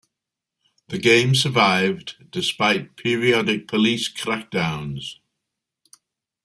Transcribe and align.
The 0.87 0.97
game 0.97 1.35
survived 1.35 2.31
despite 2.31 2.95
periodic 2.97 3.67
police 3.67 4.11
crackdowns. 4.11 5.17